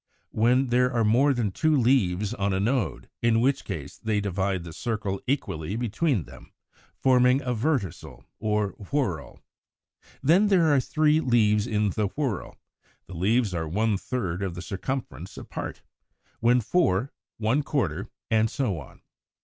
183) 0.31 0.43
when 0.63 0.67
there 0.71 0.91
are 0.91 1.03
more 1.05 1.31
than 1.31 1.51
two 1.51 1.75
leaves 1.75 2.33
on 2.33 2.53
a 2.53 2.59
node, 2.59 3.07
in 3.21 3.39
which 3.39 3.63
case 3.63 3.99
they 3.99 4.19
divide 4.19 4.63
the 4.63 4.73
circle 4.73 5.21
equally 5.27 5.75
between 5.75 6.23
them, 6.23 6.51
forming 6.97 7.39
a 7.43 7.53
Verticel 7.53 8.25
or 8.39 8.69
whorl. 8.91 9.43
When 10.23 10.47
there 10.47 10.73
are 10.73 10.79
three 10.79 11.19
leaves 11.19 11.67
in 11.67 11.91
the 11.91 12.07
whorl, 12.15 12.55
the 13.05 13.13
leaves 13.13 13.53
are 13.53 13.67
one 13.67 13.95
third 13.95 14.41
of 14.41 14.55
the 14.55 14.63
circumference 14.63 15.37
apart; 15.37 15.83
when 16.39 16.61
four, 16.61 17.13
one 17.37 17.61
quarter, 17.61 18.09
and 18.31 18.49
so 18.49 18.79
on. 18.79 19.03